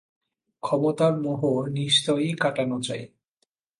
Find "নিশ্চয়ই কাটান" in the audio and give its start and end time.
1.69-2.71